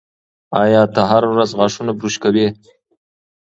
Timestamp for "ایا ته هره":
0.61-1.27